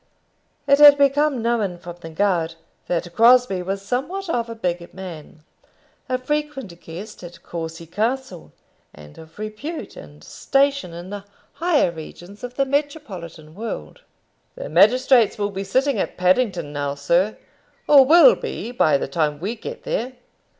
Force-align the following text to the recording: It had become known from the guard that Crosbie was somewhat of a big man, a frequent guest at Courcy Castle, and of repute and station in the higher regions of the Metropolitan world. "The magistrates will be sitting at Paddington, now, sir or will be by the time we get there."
It 0.65 0.79
had 0.79 0.97
become 0.97 1.43
known 1.43 1.77
from 1.77 1.97
the 2.01 2.09
guard 2.09 2.55
that 2.87 3.13
Crosbie 3.13 3.61
was 3.61 3.83
somewhat 3.83 4.29
of 4.31 4.49
a 4.49 4.55
big 4.55 4.91
man, 4.95 5.43
a 6.09 6.17
frequent 6.17 6.81
guest 6.81 7.21
at 7.21 7.43
Courcy 7.43 7.85
Castle, 7.85 8.51
and 8.95 9.19
of 9.19 9.37
repute 9.37 9.95
and 9.95 10.23
station 10.23 10.91
in 10.91 11.11
the 11.11 11.25
higher 11.53 11.91
regions 11.91 12.43
of 12.43 12.55
the 12.55 12.65
Metropolitan 12.65 13.53
world. 13.53 14.01
"The 14.55 14.69
magistrates 14.69 15.37
will 15.37 15.51
be 15.51 15.63
sitting 15.63 15.99
at 15.99 16.17
Paddington, 16.17 16.73
now, 16.73 16.95
sir 16.95 17.37
or 17.87 18.03
will 18.03 18.33
be 18.35 18.71
by 18.71 18.97
the 18.97 19.07
time 19.07 19.39
we 19.39 19.55
get 19.55 19.83
there." 19.83 20.13